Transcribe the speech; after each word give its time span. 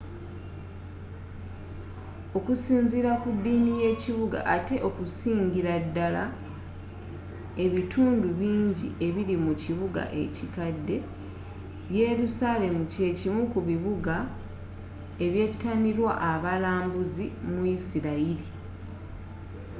okusinzira 2.37 3.11
ku 3.21 3.29
ddini 3.37 3.71
y'ekibuga 3.81 4.39
atte 4.55 4.75
okusingira 4.87 5.73
ddala 5.85 6.23
ebitundu 7.65 8.27
bingi 8.39 8.87
ebiri 9.07 9.35
mu 9.45 9.53
kibuga 9.61 10.03
ekikadde 10.23 10.97
yelusalemu 11.95 12.81
kye 12.91 13.07
kimu 13.19 13.41
ku 13.51 13.59
bibuga 13.67 14.15
ebyetanirwa 15.25 16.11
abalambuzi 16.33 17.25
mu 17.49 17.59
yisirayiri 17.69 18.47